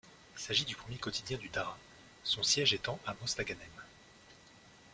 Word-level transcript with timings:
Il 0.35 0.41
s'agit 0.41 0.65
du 0.65 0.73
premier 0.75 0.97
quotidien 0.97 1.37
du 1.37 1.49
Dahra, 1.49 1.77
son 2.23 2.41
siège 2.41 2.73
étant 2.73 2.97
à 3.05 3.13
Mostaganem. 3.21 3.69